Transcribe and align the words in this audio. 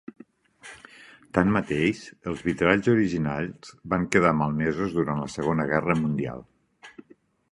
Tanmateix, 1.37 1.99
els 2.31 2.41
vitralls 2.47 2.89
originals 2.95 3.75
van 3.93 4.09
quedar 4.15 4.33
malmesos 4.39 4.95
durant 5.01 5.23
la 5.25 5.31
Segona 5.37 5.67
Guerra 5.73 5.97
Mundial. 6.03 6.45